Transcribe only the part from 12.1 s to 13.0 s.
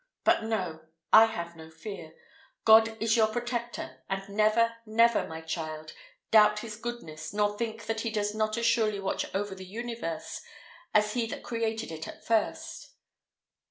first.